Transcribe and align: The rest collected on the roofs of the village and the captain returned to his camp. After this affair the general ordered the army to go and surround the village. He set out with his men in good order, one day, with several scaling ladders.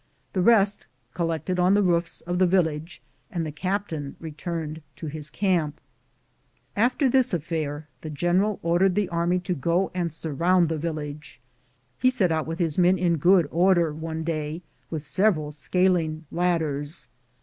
The 0.33 0.41
rest 0.41 0.87
collected 1.13 1.59
on 1.59 1.75
the 1.75 1.83
roofs 1.83 2.21
of 2.21 2.39
the 2.39 2.47
village 2.47 3.03
and 3.29 3.45
the 3.45 3.51
captain 3.51 4.15
returned 4.19 4.81
to 4.95 5.05
his 5.05 5.29
camp. 5.29 5.79
After 6.75 7.07
this 7.07 7.35
affair 7.35 7.87
the 8.01 8.09
general 8.09 8.57
ordered 8.63 8.95
the 8.95 9.09
army 9.09 9.37
to 9.41 9.53
go 9.53 9.91
and 9.93 10.11
surround 10.11 10.69
the 10.69 10.79
village. 10.79 11.39
He 11.99 12.09
set 12.09 12.31
out 12.31 12.47
with 12.47 12.57
his 12.57 12.79
men 12.79 12.97
in 12.97 13.17
good 13.17 13.47
order, 13.51 13.93
one 13.93 14.23
day, 14.23 14.63
with 14.89 15.03
several 15.03 15.51
scaling 15.51 16.25
ladders. 16.31 17.07